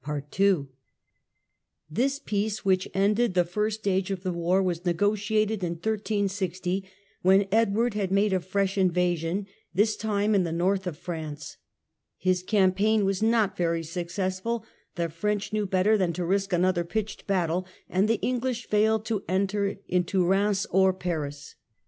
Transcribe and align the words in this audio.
Peace 0.03 0.23
of 0.49 0.65
This 1.87 2.17
Peacc 2.19 2.65
which 2.65 2.89
ended 2.91 3.35
the 3.35 3.45
first 3.45 3.81
stage 3.81 4.09
of 4.09 4.23
the 4.23 4.33
war 4.33 4.63
was 4.63 4.79
13^60°"^' 4.79 4.93
iiegotiated 4.95 5.61
in 5.61 5.73
1360, 5.73 6.83
when 7.21 7.47
Edward 7.51 7.93
had 7.93 8.11
made 8.11 8.33
a 8.33 8.39
fresh 8.39 8.79
in 8.79 8.89
vasion, 8.89 9.45
this 9.75 9.95
time 9.95 10.33
in 10.33 10.41
the 10.43 10.51
North 10.51 10.87
of 10.87 10.97
France. 10.97 11.57
His 12.17 12.41
campaign 12.41 13.05
was 13.05 13.21
not 13.21 13.55
very 13.55 13.83
successful; 13.83 14.65
the 14.95 15.07
French 15.07 15.53
knew 15.53 15.67
better 15.67 15.99
than 15.99 16.13
to 16.13 16.25
risk 16.25 16.51
another 16.51 16.83
pitched 16.83 17.27
battle, 17.27 17.67
and 17.87 18.07
the 18.07 18.17
Enghsh 18.23 18.65
failed 18.65 19.05
to 19.05 19.23
enter 19.29 19.77
into 19.87 20.25
Keims 20.27 20.65
or 20.71 20.93
Paris. 20.93 21.53